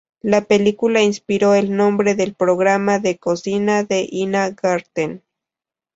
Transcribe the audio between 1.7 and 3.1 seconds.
nombre del programa